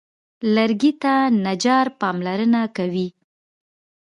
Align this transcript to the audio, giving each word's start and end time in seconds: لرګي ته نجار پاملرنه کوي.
لرګي 0.55 0.91
ته 1.01 1.13
نجار 1.45 1.87
پاملرنه 1.99 2.61
کوي. 2.77 3.07